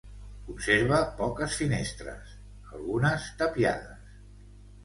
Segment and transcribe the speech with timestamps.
[0.45, 2.33] Conserva poques finestres,
[2.79, 4.13] algunes tapiades.